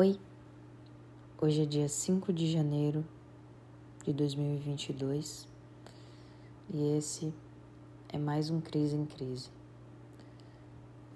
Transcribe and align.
Oi, 0.00 0.16
hoje 1.42 1.62
é 1.62 1.66
dia 1.66 1.88
5 1.88 2.32
de 2.32 2.48
janeiro 2.52 3.04
de 4.04 4.12
2022 4.12 5.48
e 6.72 6.96
esse 6.96 7.34
é 8.08 8.16
mais 8.16 8.48
um 8.48 8.60
Crise 8.60 8.94
em 8.94 9.04
Crise. 9.04 9.50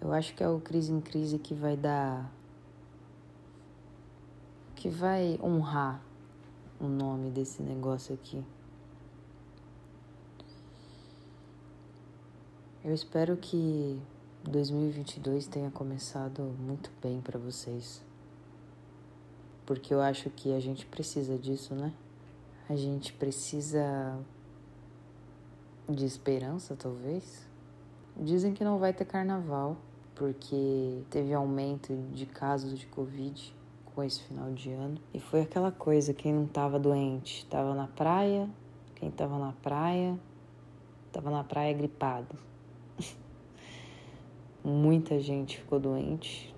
Eu 0.00 0.12
acho 0.12 0.34
que 0.34 0.42
é 0.42 0.48
o 0.48 0.58
Crise 0.58 0.92
em 0.92 1.00
Crise 1.00 1.38
que 1.38 1.54
vai 1.54 1.76
dar. 1.76 2.28
que 4.74 4.88
vai 4.88 5.38
honrar 5.40 6.02
o 6.80 6.88
nome 6.88 7.30
desse 7.30 7.62
negócio 7.62 8.12
aqui. 8.12 8.44
Eu 12.82 12.92
espero 12.92 13.36
que 13.36 14.02
2022 14.42 15.46
tenha 15.46 15.70
começado 15.70 16.42
muito 16.58 16.90
bem 17.00 17.20
para 17.20 17.38
vocês. 17.38 18.02
Porque 19.64 19.94
eu 19.94 20.00
acho 20.00 20.30
que 20.30 20.52
a 20.54 20.60
gente 20.60 20.86
precisa 20.86 21.38
disso, 21.38 21.74
né? 21.74 21.92
A 22.68 22.76
gente 22.76 23.12
precisa 23.12 24.18
de 25.88 26.04
esperança, 26.04 26.76
talvez. 26.76 27.46
Dizem 28.16 28.52
que 28.52 28.64
não 28.64 28.78
vai 28.78 28.92
ter 28.92 29.04
carnaval 29.04 29.76
porque 30.14 31.02
teve 31.10 31.32
aumento 31.32 31.94
de 32.12 32.26
casos 32.26 32.78
de 32.78 32.86
Covid 32.86 33.54
com 33.94 34.02
esse 34.02 34.22
final 34.22 34.52
de 34.52 34.70
ano. 34.70 34.98
E 35.12 35.20
foi 35.20 35.42
aquela 35.42 35.72
coisa: 35.72 36.12
quem 36.12 36.32
não 36.32 36.46
tava 36.46 36.78
doente 36.78 37.46
tava 37.46 37.74
na 37.74 37.86
praia, 37.86 38.48
quem 38.94 39.10
tava 39.10 39.38
na 39.38 39.52
praia 39.52 40.18
tava 41.12 41.30
na 41.30 41.44
praia 41.44 41.74
gripado. 41.74 42.34
Muita 44.64 45.20
gente 45.20 45.58
ficou 45.58 45.78
doente, 45.78 46.54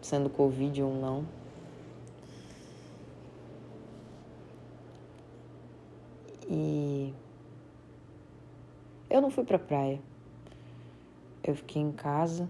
sendo 0.00 0.30
Covid 0.30 0.82
ou 0.82 0.94
não. 0.94 1.26
E 6.56 7.12
eu 9.10 9.20
não 9.20 9.28
fui 9.28 9.42
pra 9.42 9.58
praia. 9.58 10.00
Eu 11.42 11.56
fiquei 11.56 11.82
em 11.82 11.90
casa. 11.90 12.48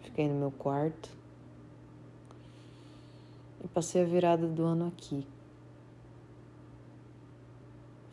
Fiquei 0.00 0.26
no 0.26 0.36
meu 0.36 0.50
quarto. 0.50 1.10
E 3.62 3.68
passei 3.68 4.02
a 4.02 4.06
virada 4.06 4.46
do 4.46 4.62
ano 4.64 4.86
aqui. 4.86 5.26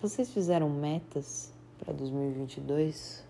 Vocês 0.02 0.34
fizeram 0.34 0.70
metas 0.70 1.53
para 1.80 1.94
2022? 1.94 3.25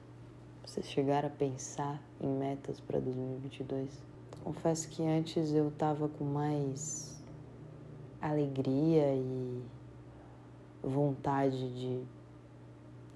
Vocês 0.66 0.88
chegaram 0.88 1.28
a 1.28 1.32
pensar 1.32 2.02
em 2.20 2.28
metas 2.28 2.80
para 2.80 3.00
2022? 3.00 4.02
Confesso 4.44 4.90
que 4.90 5.04
antes 5.04 5.54
eu 5.54 5.70
tava 5.78 6.10
com 6.10 6.24
mais 6.24 7.22
alegria 8.20 9.14
e 9.14 9.77
vontade 10.84 11.74
de 11.74 12.04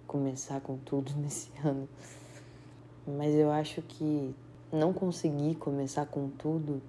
começar 0.08 0.62
com 0.62 0.78
tudo 0.78 1.12
nesse 1.20 1.52
ano. 1.64 1.88
Mas 3.08 3.34
eu 3.34 3.52
acho 3.52 3.82
que 3.82 4.34
não 4.72 4.94
conseguir 4.94 5.56
começar 5.56 6.06
com 6.06 6.30
tudo 6.30 6.82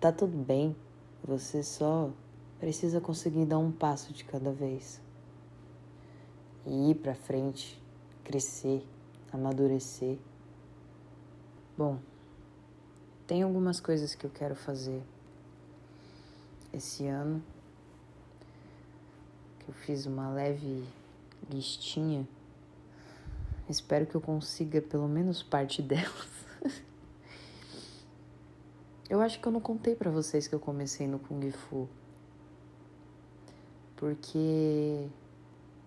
tá 0.00 0.12
tudo 0.12 0.36
bem. 0.36 0.76
Você 1.24 1.62
só 1.62 2.10
precisa 2.60 3.00
conseguir 3.00 3.46
dar 3.46 3.58
um 3.58 3.72
passo 3.72 4.12
de 4.12 4.24
cada 4.24 4.52
vez. 4.52 5.00
E 6.64 6.90
ir 6.90 6.94
para 6.96 7.14
frente, 7.14 7.80
crescer 8.24 8.84
amadurecer. 9.32 10.18
Bom, 11.76 11.98
tem 13.26 13.42
algumas 13.42 13.80
coisas 13.80 14.14
que 14.14 14.24
eu 14.24 14.30
quero 14.30 14.54
fazer 14.54 15.02
esse 16.72 17.06
ano. 17.06 17.42
Que 19.66 19.70
eu 19.70 19.74
fiz 19.74 20.06
uma 20.06 20.30
leve 20.30 20.86
listinha. 21.50 22.26
Espero 23.68 24.06
que 24.06 24.14
eu 24.14 24.20
consiga 24.20 24.80
pelo 24.80 25.08
menos 25.08 25.42
parte 25.42 25.82
delas. 25.82 26.30
eu 29.10 29.20
acho 29.20 29.40
que 29.40 29.46
eu 29.46 29.52
não 29.52 29.60
contei 29.60 29.94
para 29.94 30.10
vocês 30.10 30.46
que 30.48 30.54
eu 30.54 30.60
comecei 30.60 31.06
no 31.06 31.18
Kung 31.18 31.50
Fu. 31.50 31.86
Porque 33.96 35.08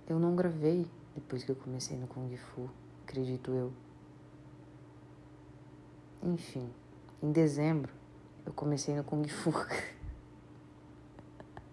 eu 0.08 0.20
não 0.20 0.36
gravei 0.36 0.86
depois 1.16 1.44
que 1.44 1.52
eu 1.52 1.56
comecei 1.56 1.98
no 1.98 2.06
Kung 2.06 2.36
Fu 2.36 2.70
acredito 3.10 3.52
eu. 3.52 3.74
Enfim, 6.22 6.70
em 7.24 7.32
dezembro 7.32 7.92
eu 8.46 8.54
comecei 8.54 8.96
no 8.96 9.04
Kung 9.04 9.28
Fu. 9.28 9.52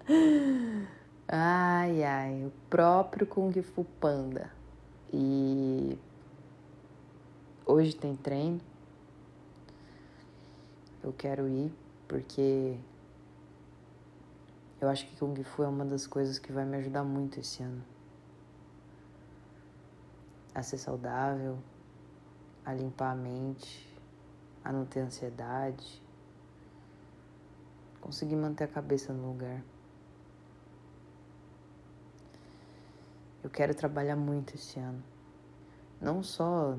ai, 1.29 2.05
ai, 2.05 2.45
o 2.45 2.53
próprio 2.69 3.27
Kung 3.27 3.53
Fu 3.63 3.85
Panda. 4.01 4.51
E 5.13 5.99
hoje 7.65 7.95
tem 7.95 8.17
treino. 8.17 8.61
Eu 11.03 11.13
quero 11.13 11.49
ir 11.49 11.73
porque 12.09 12.77
eu 14.81 14.89
acho 14.89 15.07
que 15.07 15.17
Kung 15.17 15.43
Fu 15.43 15.63
é 15.63 15.69
uma 15.69 15.85
das 15.85 16.07
coisas 16.07 16.39
que 16.39 16.53
vai 16.53 16.65
me 16.65 16.77
ajudar 16.77 17.05
muito 17.05 17.41
esse 17.41 17.63
ano 17.63 17.83
a 20.57 20.63
ser 20.63 20.79
saudável, 20.79 21.59
a 22.65 22.73
limpar 22.73 23.13
a 23.13 23.15
mente, 23.15 23.95
a 24.65 24.73
não 24.73 24.87
ter 24.87 25.01
ansiedade, 25.01 26.03
conseguir 28.01 28.37
manter 28.37 28.65
a 28.65 28.69
cabeça 28.69 29.13
no 29.13 29.29
lugar. 29.29 29.63
Eu 33.47 33.51
quero 33.51 33.73
trabalhar 33.73 34.17
muito 34.17 34.57
esse 34.57 34.81
ano, 34.81 35.01
não 36.01 36.21
só 36.21 36.77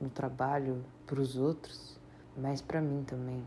no 0.00 0.08
trabalho 0.08 0.82
para 1.06 1.20
os 1.20 1.36
outros, 1.36 2.00
mas 2.34 2.62
para 2.62 2.80
mim 2.80 3.04
também. 3.04 3.46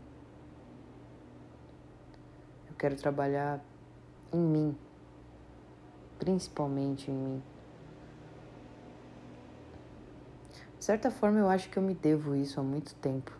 Eu 2.68 2.76
quero 2.78 2.94
trabalhar 2.94 3.60
em 4.32 4.38
mim, 4.38 4.78
principalmente 6.20 7.10
em 7.10 7.14
mim. 7.14 7.42
De 10.78 10.84
certa 10.84 11.10
forma, 11.10 11.40
eu 11.40 11.48
acho 11.48 11.68
que 11.68 11.76
eu 11.76 11.82
me 11.82 11.92
devo 11.92 12.36
isso 12.36 12.60
há 12.60 12.62
muito 12.62 12.94
tempo. 12.94 13.36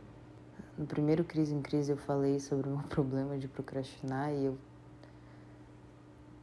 No 0.76 0.86
primeiro 0.86 1.22
Crise 1.22 1.54
em 1.54 1.62
Crise 1.62 1.92
eu 1.92 1.96
falei 1.96 2.40
sobre 2.40 2.68
o 2.68 2.78
meu 2.78 2.86
problema 2.90 3.38
de 3.38 3.46
procrastinar 3.46 4.32
e 4.32 4.46
eu 4.46 4.58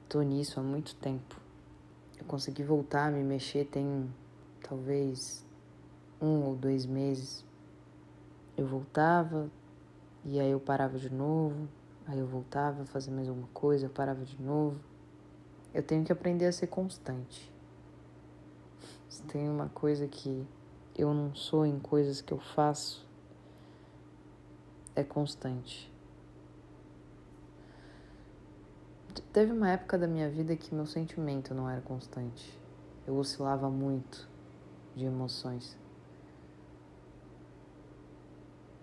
tô 0.07 0.21
nisso 0.21 0.57
há 0.57 0.63
muito 0.63 0.95
tempo. 0.95 1.50
Consegui 2.31 2.63
voltar 2.63 3.07
a 3.07 3.11
me 3.11 3.21
mexer 3.25 3.65
tem 3.65 4.09
talvez 4.63 5.45
um 6.21 6.45
ou 6.45 6.55
dois 6.55 6.85
meses. 6.85 7.45
Eu 8.55 8.65
voltava 8.65 9.51
e 10.23 10.39
aí 10.39 10.49
eu 10.49 10.59
parava 10.61 10.97
de 10.97 11.09
novo, 11.09 11.67
aí 12.07 12.17
eu 12.17 12.25
voltava 12.25 12.83
a 12.83 12.85
fazer 12.85 13.11
mais 13.11 13.27
alguma 13.27 13.49
coisa, 13.53 13.87
eu 13.87 13.89
parava 13.89 14.23
de 14.23 14.41
novo. 14.41 14.79
Eu 15.73 15.83
tenho 15.83 16.05
que 16.05 16.11
aprender 16.13 16.45
a 16.45 16.53
ser 16.53 16.67
constante. 16.67 17.51
Se 19.09 19.21
tem 19.23 19.49
uma 19.49 19.67
coisa 19.67 20.07
que 20.07 20.47
eu 20.97 21.13
não 21.13 21.35
sou 21.35 21.65
em 21.65 21.81
coisas 21.81 22.21
que 22.21 22.31
eu 22.31 22.39
faço 22.39 23.05
é 24.95 25.03
constante. 25.03 25.90
Teve 29.33 29.51
uma 29.51 29.69
época 29.69 29.97
da 29.97 30.07
minha 30.07 30.29
vida 30.29 30.55
que 30.55 30.73
meu 30.73 30.85
sentimento 30.85 31.53
não 31.53 31.69
era 31.69 31.81
constante. 31.81 32.57
Eu 33.05 33.17
oscilava 33.17 33.69
muito 33.69 34.29
de 34.95 35.05
emoções. 35.05 35.77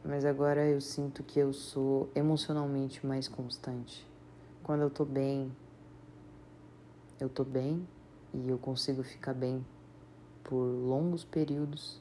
Mas 0.05 0.25
agora 0.25 0.67
eu 0.67 0.81
sinto 0.81 1.23
que 1.23 1.39
eu 1.39 1.53
sou 1.53 2.11
emocionalmente 2.15 3.07
mais 3.07 3.27
constante. 3.27 4.07
Quando 4.63 4.83
eu 4.83 4.91
tô 4.91 5.05
bem, 5.05 5.51
eu 7.19 7.29
tô 7.29 7.45
bem 7.45 7.87
e 8.35 8.51
eu 8.51 8.59
consigo 8.59 9.03
ficar 9.03 9.33
bem 9.35 9.65
por 10.45 10.65
longos 10.65 11.25
períodos, 11.25 12.01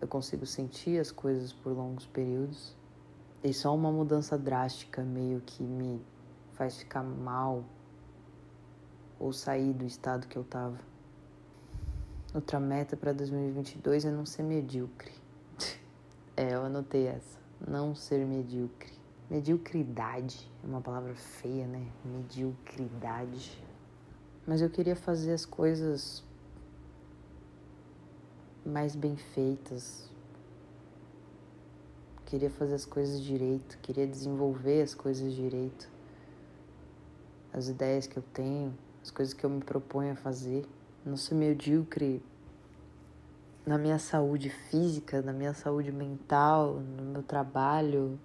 eu 0.00 0.06
consigo 0.06 0.46
sentir 0.46 1.00
as 1.00 1.10
coisas 1.10 1.52
por 1.52 1.72
longos 1.72 2.06
períodos. 2.06 2.76
E 3.42 3.52
só 3.52 3.74
uma 3.74 3.90
mudança 3.90 4.36
drástica 4.36 5.02
meio 5.02 5.40
que 5.40 5.62
me 5.62 6.00
faz 6.58 6.76
ficar 6.76 7.04
mal 7.04 7.64
ou 9.16 9.32
sair 9.32 9.72
do 9.72 9.86
estado 9.86 10.26
que 10.26 10.36
eu 10.36 10.42
tava. 10.42 10.76
Outra 12.34 12.58
meta 12.58 12.96
para 12.96 13.12
2022 13.12 14.04
é 14.04 14.10
não 14.10 14.26
ser 14.26 14.42
medíocre. 14.42 15.12
é, 16.36 16.54
eu 16.54 16.64
anotei 16.64 17.06
essa. 17.06 17.38
Não 17.66 17.94
ser 17.94 18.26
medíocre. 18.26 18.92
Mediocridade 19.30 20.50
é 20.64 20.66
uma 20.66 20.80
palavra 20.80 21.14
feia, 21.14 21.66
né? 21.66 21.86
Mediocridade. 22.04 23.62
Mas 24.44 24.60
eu 24.60 24.68
queria 24.68 24.96
fazer 24.96 25.32
as 25.32 25.46
coisas 25.46 26.24
mais 28.66 28.96
bem 28.96 29.16
feitas. 29.16 30.10
queria 32.26 32.50
fazer 32.50 32.74
as 32.74 32.84
coisas 32.84 33.22
direito, 33.22 33.78
queria 33.78 34.06
desenvolver 34.06 34.82
as 34.82 34.94
coisas 34.94 35.32
direito. 35.32 35.97
As 37.52 37.68
ideias 37.68 38.06
que 38.06 38.16
eu 38.16 38.22
tenho, 38.32 38.76
as 39.02 39.10
coisas 39.10 39.34
que 39.34 39.44
eu 39.44 39.50
me 39.50 39.62
proponho 39.62 40.12
a 40.12 40.16
fazer. 40.16 40.66
Não 41.04 41.16
ser 41.16 41.34
medíocre 41.34 42.22
na 43.64 43.78
minha 43.78 43.98
saúde 43.98 44.50
física, 44.50 45.22
na 45.22 45.32
minha 45.32 45.54
saúde 45.54 45.92
mental, 45.92 46.74
no 46.74 47.04
meu 47.04 47.22
trabalho, 47.22 48.18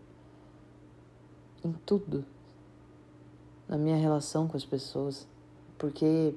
em 1.64 1.72
tudo. 1.86 2.26
Na 3.68 3.78
minha 3.78 3.98
relação 3.98 4.48
com 4.48 4.58
as 4.58 4.66
pessoas. 4.66 5.28
Porque 5.78 6.36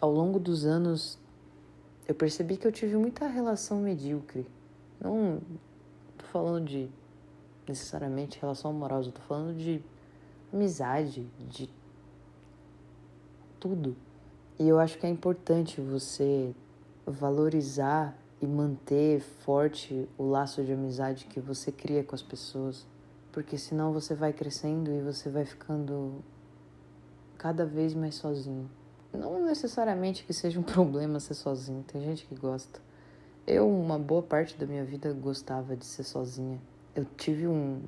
ao 0.00 0.12
longo 0.12 0.38
dos 0.38 0.64
anos 0.64 1.18
eu 2.06 2.14
percebi 2.14 2.56
que 2.56 2.66
eu 2.66 2.72
tive 2.72 2.96
muita 2.96 3.26
relação 3.26 3.80
medíocre. 3.80 4.46
Não 5.00 5.40
tô 6.16 6.24
falando 6.26 6.64
de 6.64 6.88
necessariamente 7.66 8.38
relação 8.40 8.70
amorosa, 8.70 9.10
tô 9.10 9.20
falando 9.22 9.56
de 9.56 9.82
amizade, 10.56 11.28
de 11.48 11.70
tudo. 13.60 13.94
E 14.58 14.66
eu 14.66 14.78
acho 14.78 14.98
que 14.98 15.06
é 15.06 15.10
importante 15.10 15.80
você 15.80 16.54
valorizar 17.06 18.16
e 18.40 18.46
manter 18.46 19.20
forte 19.20 20.08
o 20.18 20.24
laço 20.24 20.64
de 20.64 20.72
amizade 20.72 21.26
que 21.26 21.40
você 21.40 21.70
cria 21.70 22.02
com 22.02 22.14
as 22.14 22.22
pessoas, 22.22 22.86
porque 23.32 23.56
senão 23.58 23.92
você 23.92 24.14
vai 24.14 24.32
crescendo 24.32 24.90
e 24.90 25.00
você 25.00 25.28
vai 25.28 25.44
ficando 25.44 26.24
cada 27.36 27.64
vez 27.64 27.94
mais 27.94 28.14
sozinho. 28.14 28.68
Não 29.12 29.44
necessariamente 29.44 30.24
que 30.24 30.32
seja 30.32 30.58
um 30.58 30.64
problema 30.64 31.20
ser 31.20 31.34
sozinho, 31.34 31.84
tem 31.86 32.02
gente 32.02 32.26
que 32.26 32.34
gosta. 32.34 32.80
Eu, 33.46 33.70
uma 33.70 33.98
boa 33.98 34.22
parte 34.22 34.56
da 34.56 34.66
minha 34.66 34.84
vida, 34.84 35.12
gostava 35.12 35.76
de 35.76 35.86
ser 35.86 36.02
sozinha. 36.02 36.60
Eu 36.94 37.04
tive 37.16 37.46
um 37.46 37.82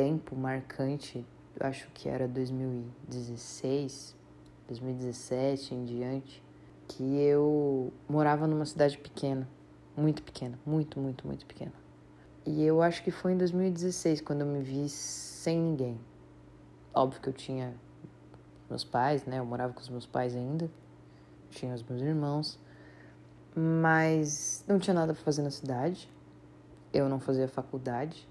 tempo 0.00 0.34
marcante, 0.34 1.26
acho 1.60 1.86
que 1.92 2.08
era 2.08 2.26
2016, 2.26 4.16
2017 4.66 5.74
em 5.74 5.84
diante, 5.84 6.42
que 6.88 7.18
eu 7.18 7.92
morava 8.08 8.46
numa 8.46 8.64
cidade 8.64 8.96
pequena, 8.96 9.46
muito 9.94 10.22
pequena, 10.22 10.58
muito, 10.64 10.98
muito, 10.98 11.26
muito 11.26 11.44
pequena. 11.44 11.74
E 12.46 12.64
eu 12.64 12.80
acho 12.80 13.04
que 13.04 13.10
foi 13.10 13.32
em 13.32 13.36
2016 13.36 14.22
quando 14.22 14.40
eu 14.40 14.46
me 14.46 14.62
vi 14.62 14.88
sem 14.88 15.60
ninguém. 15.60 16.00
Óbvio 16.94 17.20
que 17.20 17.28
eu 17.28 17.34
tinha 17.34 17.74
meus 18.70 18.82
pais, 18.82 19.26
né? 19.26 19.38
Eu 19.38 19.44
morava 19.44 19.74
com 19.74 19.80
os 19.80 19.88
meus 19.90 20.06
pais 20.06 20.34
ainda, 20.34 20.70
tinha 21.50 21.74
os 21.74 21.82
meus 21.82 22.00
irmãos, 22.00 22.58
mas 23.54 24.64
não 24.66 24.78
tinha 24.78 24.94
nada 24.94 25.12
para 25.12 25.22
fazer 25.22 25.42
na 25.42 25.50
cidade. 25.50 26.10
Eu 26.90 27.06
não 27.06 27.20
fazia 27.20 27.46
faculdade 27.46 28.29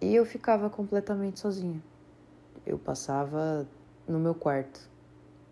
e 0.00 0.14
eu 0.14 0.24
ficava 0.24 0.70
completamente 0.70 1.40
sozinha. 1.40 1.82
Eu 2.66 2.78
passava 2.78 3.66
no 4.06 4.18
meu 4.18 4.34
quarto. 4.34 4.88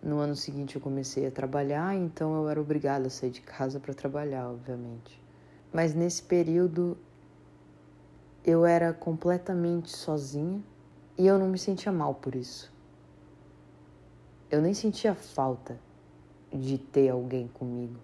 No 0.03 0.19
ano 0.19 0.37
seguinte 0.37 0.77
eu 0.77 0.81
comecei 0.81 1.27
a 1.27 1.31
trabalhar, 1.31 1.95
então 1.95 2.35
eu 2.37 2.49
era 2.49 2.61
obrigada 2.61 3.09
a 3.09 3.11
sair 3.11 3.31
de 3.31 3.41
casa 3.41 3.81
para 3.81 3.93
trabalhar, 3.93 4.49
obviamente. 4.49 5.21
Mas 5.73 5.93
nesse 5.95 6.23
período 6.23 6.97
eu 8.45 8.65
era 8.65 8.93
completamente 8.93 9.91
sozinha 9.91 10.63
e 11.17 11.27
eu 11.27 11.39
não 11.39 11.49
me 11.49 11.59
sentia 11.59 11.91
mal 11.91 12.15
por 12.15 12.35
isso 12.35 12.73
eu 14.51 14.63
nem 14.63 14.73
sentia 14.73 15.15
falta 15.15 15.79
de 16.51 16.79
ter 16.79 17.11
alguém 17.11 17.49
comigo. 17.49 17.97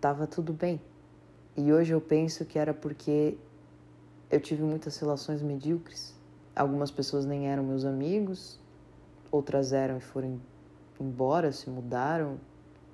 Tava 0.00 0.26
tudo 0.26 0.52
bem. 0.52 0.80
E 1.56 1.72
hoje 1.72 1.94
eu 1.94 2.00
penso 2.00 2.44
que 2.44 2.58
era 2.58 2.74
porque 2.74 3.38
eu 4.30 4.40
tive 4.40 4.62
muitas 4.62 4.98
relações 4.98 5.40
medíocres. 5.42 6.14
Algumas 6.54 6.90
pessoas 6.90 7.24
nem 7.24 7.48
eram 7.48 7.62
meus 7.62 7.84
amigos, 7.84 8.58
outras 9.30 9.72
eram 9.72 9.98
e 9.98 10.00
foram 10.00 10.40
embora, 10.98 11.52
se 11.52 11.68
mudaram, 11.68 12.40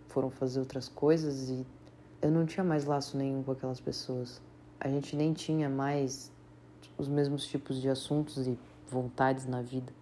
foram 0.09 0.31
fazer 0.31 0.61
outras 0.61 0.89
coisas 0.89 1.49
e 1.49 1.67
eu 2.21 2.31
não 2.31 2.45
tinha 2.45 2.65
mais 2.65 2.85
laço 2.85 3.17
nenhum 3.17 3.43
com 3.43 3.53
aquelas 3.53 3.81
pessoas. 3.81 4.43
A 4.79 4.89
gente 4.89 5.17
nem 5.17 5.33
tinha 5.33 5.71
mais 5.71 6.31
os 6.99 7.09
mesmos 7.09 7.47
tipos 7.47 7.81
de 7.81 7.89
assuntos 7.89 8.47
e 8.47 8.59
vontades 8.89 9.47
na 9.47 9.63
vida. 9.63 9.93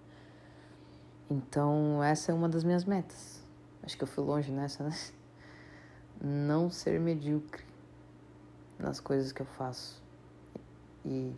Então, 1.30 2.02
essa 2.02 2.32
é 2.32 2.34
uma 2.34 2.48
das 2.48 2.64
minhas 2.64 2.84
metas. 2.84 3.40
Acho 3.82 3.96
que 3.96 4.02
eu 4.02 4.08
fui 4.08 4.24
longe 4.24 4.50
nessa, 4.50 4.82
né? 4.82 4.96
Não 6.20 6.70
ser 6.70 6.98
medíocre 6.98 7.62
nas 8.78 8.98
coisas 8.98 9.32
que 9.32 9.42
eu 9.42 9.46
faço 9.46 9.99
e 11.04 11.34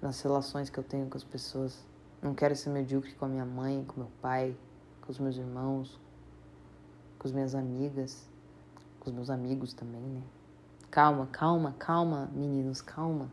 nas 0.00 0.20
relações 0.20 0.70
que 0.70 0.78
eu 0.78 0.84
tenho 0.84 1.08
com 1.08 1.16
as 1.16 1.24
pessoas. 1.24 1.78
Não 2.22 2.34
quero 2.34 2.54
ser 2.54 2.70
medíocre 2.70 3.14
com 3.14 3.24
a 3.24 3.28
minha 3.28 3.44
mãe, 3.44 3.84
com 3.84 4.00
meu 4.00 4.10
pai, 4.20 4.56
com 5.00 5.10
os 5.10 5.18
meus 5.18 5.36
irmãos, 5.36 5.98
com 7.18 7.26
as 7.26 7.32
minhas 7.32 7.54
amigas, 7.54 8.28
com 8.98 9.10
os 9.10 9.16
meus 9.16 9.30
amigos 9.30 9.72
também, 9.72 10.02
né? 10.02 10.22
Calma, 10.90 11.26
calma, 11.32 11.74
calma, 11.78 12.30
meninos, 12.34 12.82
calma. 12.82 13.30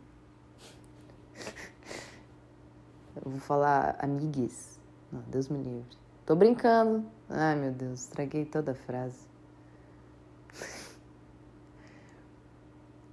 Eu 3.15 3.31
vou 3.31 3.39
falar 3.39 3.97
amigues 3.99 4.77
não, 5.11 5.21
Deus 5.27 5.47
me 5.47 5.57
livre. 5.57 5.97
Tô 6.25 6.35
brincando. 6.35 7.05
Ai, 7.29 7.55
meu 7.55 7.71
Deus, 7.71 8.01
estraguei 8.01 8.45
toda 8.45 8.73
a 8.73 8.75
frase. 8.75 9.19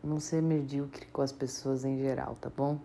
Não 0.04 0.20
ser 0.20 0.42
medíocre 0.42 1.06
com 1.06 1.22
as 1.22 1.32
pessoas 1.32 1.82
em 1.84 1.96
geral, 1.96 2.36
tá 2.38 2.50
bom? 2.54 2.78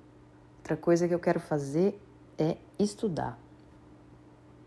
Outra 0.60 0.78
coisa 0.78 1.06
que 1.06 1.14
eu 1.14 1.20
quero 1.20 1.40
fazer 1.40 2.02
é 2.38 2.56
estudar. 2.80 3.38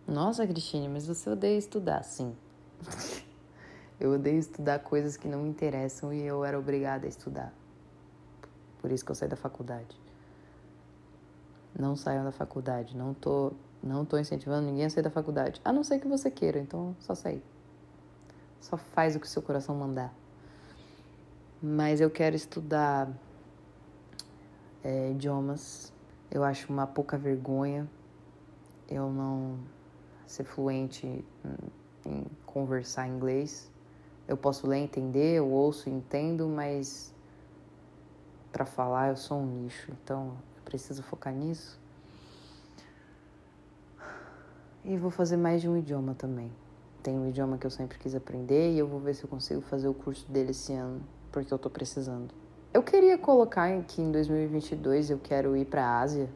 Nossa, 0.06 0.46
Cristine, 0.46 0.88
mas 0.88 1.06
você 1.06 1.30
odeia 1.30 1.56
estudar, 1.56 2.02
sim. 2.02 2.36
eu 3.98 4.12
odeio 4.12 4.38
estudar 4.38 4.80
coisas 4.80 5.16
que 5.16 5.26
não 5.26 5.44
me 5.44 5.48
interessam 5.48 6.12
e 6.12 6.20
eu 6.20 6.44
era 6.44 6.58
obrigada 6.58 7.06
a 7.06 7.08
estudar. 7.08 7.54
Por 8.80 8.92
isso 8.92 9.02
que 9.02 9.10
eu 9.10 9.14
saí 9.14 9.28
da 9.28 9.36
faculdade. 9.36 9.98
Não 11.78 11.96
saiam 11.96 12.22
da 12.22 12.32
faculdade, 12.32 12.94
não 12.94 13.14
tô 13.14 13.52
não 13.82 14.04
estou 14.04 14.18
incentivando 14.18 14.66
ninguém 14.66 14.84
a 14.84 14.90
sair 14.90 15.02
da 15.02 15.10
faculdade. 15.10 15.60
A 15.64 15.72
não 15.72 15.82
ser 15.82 15.98
que 15.98 16.06
você 16.06 16.30
queira, 16.30 16.58
então 16.60 16.94
só 17.00 17.14
sair. 17.14 17.42
Só 18.60 18.76
faz 18.76 19.16
o 19.16 19.20
que 19.20 19.26
seu 19.28 19.42
coração 19.42 19.74
mandar. 19.74 20.14
Mas 21.62 22.00
eu 22.00 22.10
quero 22.10 22.34
estudar 22.34 23.08
é, 24.82 25.10
idiomas. 25.12 25.92
Eu 26.30 26.42
acho 26.42 26.72
uma 26.72 26.86
pouca 26.86 27.16
vergonha 27.16 27.88
eu 28.88 29.10
não 29.10 29.58
ser 30.26 30.44
fluente 30.44 31.24
em, 32.04 32.26
conversar 32.44 33.06
inglês. 33.06 33.70
Eu 34.28 34.36
posso 34.36 34.66
ler, 34.66 34.78
entender, 34.78 35.38
eu 35.38 35.48
ouço, 35.48 35.88
entendo, 35.88 36.48
mas 36.48 37.14
para 38.50 38.66
falar 38.66 39.10
eu 39.10 39.16
sou 39.16 39.38
um 39.38 39.62
lixo. 39.62 39.92
Então 40.02 40.36
eu 40.56 40.62
preciso 40.64 41.02
focar 41.02 41.32
nisso. 41.32 41.80
E 44.84 44.96
vou 44.96 45.10
fazer 45.10 45.36
mais 45.36 45.60
de 45.60 45.68
um 45.68 45.76
idioma 45.76 46.14
também. 46.14 46.50
Tem 47.02 47.16
um 47.16 47.28
idioma 47.28 47.56
que 47.56 47.66
eu 47.66 47.70
sempre 47.70 47.98
quis 47.98 48.14
aprender 48.14 48.72
e 48.72 48.78
eu 48.78 48.86
vou 48.86 49.00
ver 49.00 49.14
se 49.14 49.24
eu 49.24 49.28
consigo 49.28 49.60
fazer 49.60 49.88
o 49.88 49.94
curso 49.94 50.30
dele 50.30 50.50
esse 50.50 50.72
ano, 50.72 51.00
porque 51.32 51.52
eu 51.52 51.58
tô 51.58 51.68
precisando. 51.70 52.32
Eu 52.72 52.82
queria 52.82 53.18
colocar 53.18 53.82
que 53.84 54.00
em 54.00 54.12
2022 54.12 55.10
eu 55.10 55.18
quero 55.18 55.56
ir 55.56 55.64
para 55.64 55.84
a 55.84 56.00
Ásia, 56.00 56.28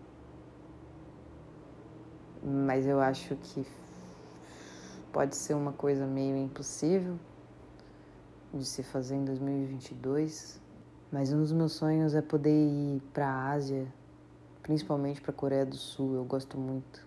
mas 2.43 2.87
eu 2.87 3.01
acho 3.01 3.37
que 3.37 3.65
pode 5.13 5.37
ser 5.37 5.55
uma 5.55 5.73
coisa 5.73 6.07
meio 6.07 6.37
impossível 6.37 7.19
de 8.53 8.65
se 8.65 8.83
fazer 8.83 9.17
em 9.17 9.25
2022. 9.25 10.61
Mas 11.11 11.33
um 11.33 11.41
dos 11.41 11.53
meus 11.53 11.73
sonhos 11.73 12.15
é 12.15 12.21
poder 12.21 12.51
ir 12.51 13.01
para 13.13 13.29
a 13.29 13.51
Ásia, 13.51 13.87
principalmente 14.63 15.21
para 15.21 15.33
Coreia 15.33 15.65
do 15.65 15.77
Sul. 15.77 16.15
Eu 16.15 16.25
gosto 16.25 16.59
muito. 16.59 17.07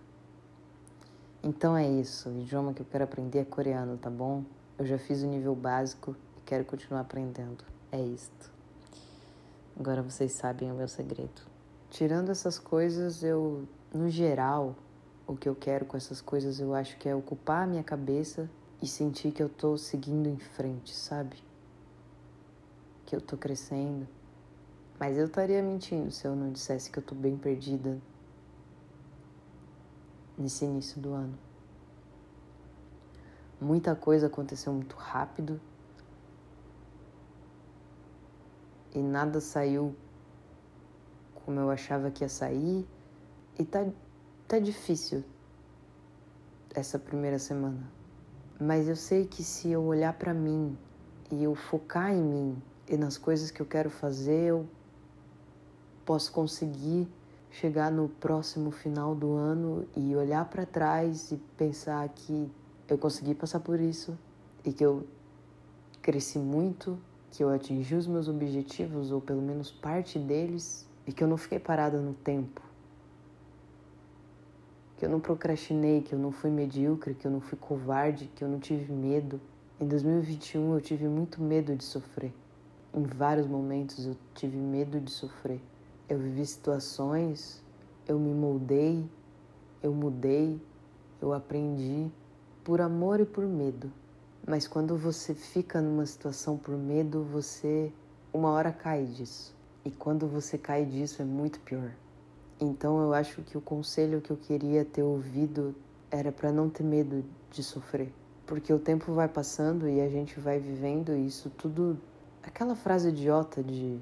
Então 1.42 1.76
é 1.76 1.88
isso, 1.88 2.28
o 2.28 2.40
idioma 2.40 2.74
que 2.74 2.82
eu 2.82 2.86
quero 2.90 3.04
aprender 3.04 3.38
é 3.38 3.44
coreano, 3.44 3.96
tá 3.96 4.10
bom? 4.10 4.44
Eu 4.78 4.84
já 4.84 4.98
fiz 4.98 5.22
o 5.22 5.26
nível 5.26 5.54
básico 5.54 6.14
e 6.36 6.40
quero 6.40 6.64
continuar 6.64 7.00
aprendendo. 7.00 7.64
É 7.92 8.00
isto. 8.00 8.50
Agora 9.78 10.02
vocês 10.02 10.32
sabem 10.32 10.70
o 10.70 10.74
meu 10.74 10.88
segredo. 10.88 11.42
Tirando 11.90 12.30
essas 12.30 12.58
coisas, 12.58 13.22
eu, 13.22 13.66
no 13.92 14.08
geral, 14.08 14.76
o 15.26 15.36
que 15.36 15.48
eu 15.48 15.54
quero 15.54 15.84
com 15.84 15.96
essas 15.96 16.20
coisas, 16.20 16.60
eu 16.60 16.74
acho 16.74 16.96
que 16.98 17.08
é 17.08 17.14
ocupar 17.14 17.64
a 17.64 17.66
minha 17.66 17.82
cabeça 17.82 18.48
e 18.82 18.86
sentir 18.86 19.32
que 19.32 19.42
eu 19.42 19.48
tô 19.48 19.76
seguindo 19.76 20.28
em 20.28 20.38
frente, 20.38 20.94
sabe? 20.94 21.36
Que 23.06 23.16
eu 23.16 23.20
tô 23.20 23.36
crescendo. 23.36 24.06
Mas 24.98 25.16
eu 25.16 25.26
estaria 25.26 25.62
mentindo 25.62 26.10
se 26.10 26.26
eu 26.26 26.36
não 26.36 26.52
dissesse 26.52 26.90
que 26.90 26.98
eu 26.98 27.02
tô 27.02 27.14
bem 27.14 27.36
perdida 27.36 27.98
nesse 30.36 30.64
início 30.64 31.00
do 31.00 31.12
ano. 31.12 31.38
Muita 33.60 33.94
coisa 33.94 34.26
aconteceu 34.26 34.72
muito 34.72 34.96
rápido. 34.96 35.60
E 38.94 38.98
nada 38.98 39.40
saiu 39.40 39.94
como 41.44 41.58
eu 41.60 41.70
achava 41.70 42.10
que 42.10 42.24
ia 42.24 42.28
sair. 42.28 42.86
E 43.58 43.64
tá, 43.64 43.86
tá 44.46 44.58
difícil 44.58 45.24
essa 46.74 46.98
primeira 46.98 47.38
semana. 47.38 47.90
Mas 48.60 48.88
eu 48.88 48.96
sei 48.96 49.26
que 49.26 49.42
se 49.42 49.70
eu 49.70 49.82
olhar 49.82 50.12
para 50.14 50.34
mim 50.34 50.76
e 51.30 51.42
eu 51.42 51.54
focar 51.54 52.12
em 52.12 52.22
mim 52.22 52.62
e 52.88 52.96
nas 52.96 53.16
coisas 53.16 53.50
que 53.50 53.60
eu 53.60 53.66
quero 53.66 53.90
fazer, 53.90 54.50
eu 54.50 54.66
posso 56.04 56.32
conseguir 56.32 57.08
chegar 57.50 57.90
no 57.90 58.08
próximo 58.08 58.70
final 58.70 59.14
do 59.14 59.32
ano 59.34 59.86
e 59.96 60.14
olhar 60.14 60.44
para 60.44 60.64
trás 60.64 61.32
e 61.32 61.36
pensar 61.56 62.08
que 62.08 62.50
eu 62.88 62.98
consegui 62.98 63.34
passar 63.34 63.60
por 63.60 63.80
isso 63.80 64.16
e 64.64 64.72
que 64.72 64.84
eu 64.84 65.06
cresci 66.02 66.38
muito, 66.38 66.98
que 67.30 67.44
eu 67.44 67.50
atingi 67.50 67.94
os 67.94 68.06
meus 68.06 68.28
objetivos 68.28 69.12
ou 69.12 69.20
pelo 69.20 69.40
menos 69.40 69.70
parte 69.70 70.18
deles 70.18 70.86
e 71.06 71.12
que 71.12 71.22
eu 71.22 71.28
não 71.28 71.36
fiquei 71.36 71.58
parada 71.58 72.00
no 72.00 72.12
tempo. 72.12 72.60
Que 74.96 75.06
eu 75.06 75.10
não 75.10 75.20
procrastinei, 75.20 76.02
que 76.02 76.12
eu 76.12 76.18
não 76.18 76.32
fui 76.32 76.50
medíocre, 76.50 77.14
que 77.14 77.26
eu 77.26 77.30
não 77.30 77.40
fui 77.40 77.56
covarde, 77.56 78.30
que 78.34 78.44
eu 78.44 78.48
não 78.48 78.58
tive 78.58 78.92
medo. 78.92 79.40
Em 79.80 79.86
2021 79.86 80.74
eu 80.74 80.80
tive 80.80 81.08
muito 81.08 81.40
medo 81.40 81.74
de 81.74 81.84
sofrer. 81.84 82.32
Em 82.92 83.02
vários 83.04 83.46
momentos 83.46 84.04
eu 84.06 84.16
tive 84.34 84.56
medo 84.56 85.00
de 85.00 85.10
sofrer. 85.10 85.60
Eu 86.08 86.18
vivi 86.18 86.44
situações, 86.44 87.62
eu 88.06 88.18
me 88.18 88.34
moldei, 88.34 89.08
eu 89.82 89.94
mudei, 89.94 90.60
eu 91.22 91.32
aprendi 91.32 92.10
por 92.64 92.80
amor 92.80 93.20
e 93.20 93.24
por 93.24 93.46
medo. 93.46 93.90
Mas 94.46 94.66
quando 94.66 94.96
você 94.96 95.34
fica 95.34 95.80
numa 95.80 96.06
situação 96.06 96.56
por 96.56 96.76
medo, 96.76 97.22
você 97.24 97.92
uma 98.32 98.50
hora 98.50 98.72
cai 98.72 99.04
disso. 99.04 99.54
E 99.84 99.90
quando 99.90 100.26
você 100.26 100.56
cai 100.56 100.84
disso 100.84 101.22
é 101.22 101.24
muito 101.24 101.60
pior. 101.60 101.92
Então 102.60 103.00
eu 103.00 103.14
acho 103.14 103.42
que 103.42 103.56
o 103.56 103.60
conselho 103.60 104.20
que 104.20 104.30
eu 104.30 104.36
queria 104.36 104.84
ter 104.84 105.02
ouvido 105.02 105.74
era 106.10 106.30
para 106.30 106.52
não 106.52 106.68
ter 106.68 106.82
medo 106.82 107.24
de 107.50 107.62
sofrer. 107.62 108.12
Porque 108.46 108.72
o 108.72 108.78
tempo 108.78 109.12
vai 109.12 109.28
passando 109.28 109.88
e 109.88 110.00
a 110.00 110.08
gente 110.08 110.38
vai 110.40 110.58
vivendo 110.58 111.16
isso 111.16 111.48
tudo. 111.50 111.98
Aquela 112.42 112.74
frase 112.74 113.08
idiota 113.08 113.62
de 113.62 114.00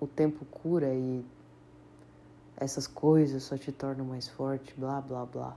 o 0.00 0.06
tempo 0.06 0.44
cura 0.46 0.92
e 0.92 1.24
essas 2.56 2.86
coisas 2.86 3.42
só 3.42 3.56
te 3.56 3.72
tornam 3.72 4.04
mais 4.04 4.28
forte, 4.28 4.74
blá 4.76 5.00
blá 5.00 5.24
blá. 5.24 5.56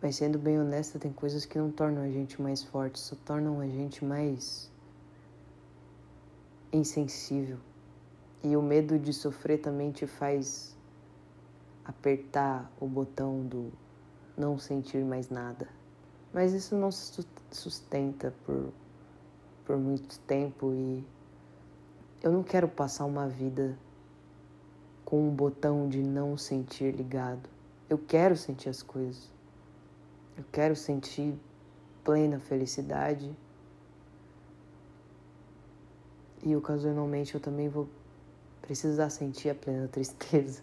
Mas 0.00 0.16
sendo 0.16 0.38
bem 0.38 0.60
honesta, 0.60 0.98
tem 0.98 1.12
coisas 1.12 1.44
que 1.44 1.58
não 1.58 1.70
tornam 1.70 2.02
a 2.02 2.08
gente 2.08 2.40
mais 2.40 2.62
forte, 2.62 3.00
só 3.00 3.16
tornam 3.24 3.60
a 3.60 3.66
gente 3.66 4.04
mais 4.04 4.70
insensível. 6.72 7.58
E 8.42 8.56
o 8.56 8.62
medo 8.62 8.98
de 8.98 9.12
sofrer 9.12 9.58
também 9.58 9.90
te 9.90 10.06
faz 10.06 10.76
apertar 11.84 12.70
o 12.78 12.86
botão 12.86 13.44
do 13.44 13.72
não 14.36 14.58
sentir 14.58 15.04
mais 15.04 15.28
nada. 15.30 15.66
Mas 16.32 16.52
isso 16.52 16.76
não 16.76 16.92
se 16.92 17.26
sustenta 17.50 18.32
por, 18.44 18.72
por 19.64 19.76
muito 19.76 20.20
tempo 20.20 20.72
e 20.72 21.04
eu 22.22 22.30
não 22.30 22.42
quero 22.42 22.68
passar 22.68 23.04
uma 23.04 23.26
vida 23.26 23.76
com 25.04 25.28
um 25.28 25.34
botão 25.34 25.88
de 25.88 26.02
não 26.02 26.36
sentir 26.36 26.94
ligado. 26.94 27.48
Eu 27.88 27.96
quero 27.96 28.36
sentir 28.36 28.68
as 28.68 28.82
coisas. 28.82 29.37
Eu 30.38 30.44
quero 30.52 30.76
sentir 30.76 31.36
plena 32.04 32.38
felicidade. 32.38 33.36
E 36.44 36.54
ocasionalmente 36.54 37.34
eu 37.34 37.40
também 37.40 37.68
vou 37.68 37.88
precisar 38.62 39.10
sentir 39.10 39.50
a 39.50 39.54
plena 39.56 39.88
tristeza. 39.92 40.62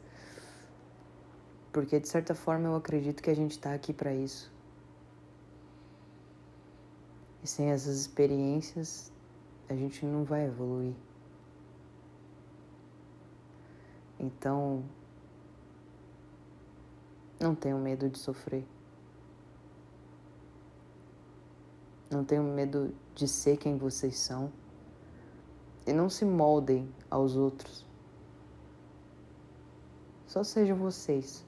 Porque 1.74 2.00
de 2.00 2.08
certa 2.08 2.34
forma 2.34 2.70
eu 2.70 2.76
acredito 2.76 3.22
que 3.22 3.30
a 3.30 3.36
gente 3.36 3.52
está 3.52 3.74
aqui 3.74 3.92
para 3.92 4.14
isso. 4.14 4.50
E 7.44 7.48
sem 7.48 7.70
essas 7.70 7.98
experiências, 8.00 9.12
a 9.68 9.76
gente 9.76 10.06
não 10.06 10.24
vai 10.24 10.46
evoluir. 10.46 10.96
Então, 14.18 14.86
não 17.38 17.54
tenham 17.54 17.78
medo 17.78 18.10
de 18.10 18.18
sofrer. 18.18 18.66
Não 22.10 22.24
tenham 22.24 22.44
medo 22.44 22.94
de 23.14 23.28
ser 23.28 23.58
quem 23.58 23.78
vocês 23.78 24.20
são. 24.20 24.52
E 25.88 25.94
não 25.94 26.10
se 26.10 26.26
moldem 26.26 26.90
aos 27.10 27.36
outros. 27.36 27.86
Só 30.28 30.44
sejam 30.44 30.78
vocês. 30.78 31.46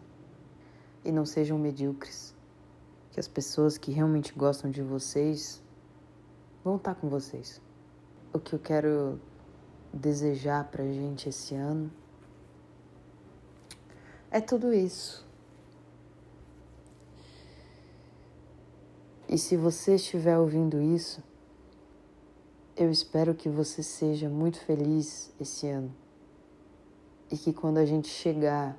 E 1.04 1.12
não 1.12 1.26
sejam 1.26 1.58
medíocres. 1.58 2.36
Que 3.12 3.20
as 3.20 3.28
pessoas 3.28 3.78
que 3.78 3.92
realmente 3.92 4.34
gostam 4.34 4.72
de 4.72 4.82
vocês 4.82 5.62
vão 6.64 6.78
estar 6.78 6.96
com 6.96 7.10
vocês. 7.10 7.62
O 8.34 8.40
que 8.40 8.54
eu 8.54 8.60
quero 8.60 9.20
desejar 9.94 10.66
pra 10.70 10.84
gente 10.84 11.30
esse 11.30 11.56
ano 11.56 11.92
é 14.30 14.42
tudo 14.42 14.74
isso. 14.74 15.27
E 19.38 19.40
se 19.40 19.56
você 19.56 19.94
estiver 19.94 20.36
ouvindo 20.36 20.82
isso, 20.82 21.24
eu 22.76 22.90
espero 22.90 23.36
que 23.36 23.48
você 23.48 23.84
seja 23.84 24.28
muito 24.28 24.60
feliz 24.62 25.32
esse 25.40 25.68
ano 25.68 25.94
e 27.32 27.38
que 27.38 27.54
quando 27.54 27.78
a 27.78 27.86
gente 27.86 28.08
chegar 28.08 28.76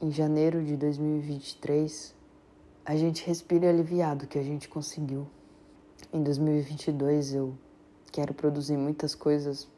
em 0.00 0.10
janeiro 0.10 0.64
de 0.64 0.78
2023, 0.78 2.14
a 2.86 2.96
gente 2.96 3.22
respire 3.26 3.66
aliviado 3.66 4.26
que 4.26 4.38
a 4.38 4.42
gente 4.42 4.66
conseguiu. 4.66 5.28
Em 6.10 6.22
2022 6.22 7.34
eu 7.34 7.54
quero 8.10 8.32
produzir 8.32 8.78
muitas 8.78 9.14
coisas 9.14 9.68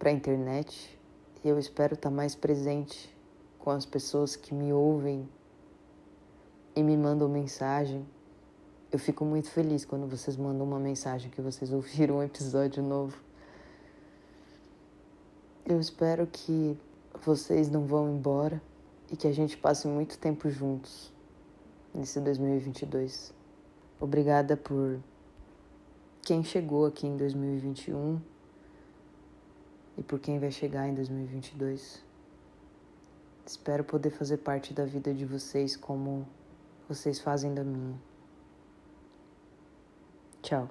para 0.00 0.10
a 0.10 0.12
internet 0.12 0.98
e 1.44 1.48
eu 1.48 1.60
espero 1.60 1.94
estar 1.94 2.10
tá 2.10 2.16
mais 2.16 2.34
presente 2.34 3.16
com 3.56 3.70
as 3.70 3.86
pessoas 3.86 4.34
que 4.34 4.52
me 4.52 4.72
ouvem 4.72 5.28
e 6.74 6.82
me 6.82 6.96
mandam 6.96 7.28
mensagem. 7.28 8.06
Eu 8.90 8.98
fico 8.98 9.24
muito 9.24 9.48
feliz 9.50 9.84
quando 9.84 10.06
vocês 10.06 10.36
mandam 10.36 10.66
uma 10.66 10.78
mensagem 10.78 11.30
que 11.30 11.40
vocês 11.40 11.72
ouviram 11.72 12.16
um 12.16 12.22
episódio 12.22 12.82
novo. 12.82 13.16
Eu 15.64 15.78
espero 15.78 16.26
que 16.26 16.76
vocês 17.22 17.70
não 17.70 17.86
vão 17.86 18.10
embora 18.10 18.60
e 19.10 19.16
que 19.16 19.26
a 19.26 19.32
gente 19.32 19.56
passe 19.56 19.86
muito 19.86 20.18
tempo 20.18 20.50
juntos 20.50 21.12
nesse 21.94 22.20
2022. 22.20 23.32
Obrigada 24.00 24.56
por 24.56 24.98
quem 26.22 26.42
chegou 26.42 26.86
aqui 26.86 27.06
em 27.06 27.16
2021 27.16 28.20
e 29.98 30.02
por 30.02 30.18
quem 30.18 30.38
vai 30.38 30.50
chegar 30.50 30.88
em 30.88 30.94
2022. 30.94 32.02
Espero 33.44 33.84
poder 33.84 34.10
fazer 34.10 34.38
parte 34.38 34.72
da 34.72 34.84
vida 34.84 35.12
de 35.12 35.24
vocês 35.24 35.76
como 35.76 36.26
vocês 36.90 37.20
fazem 37.20 37.54
da 37.54 37.62
minha. 37.62 37.96
Tchau. 40.42 40.68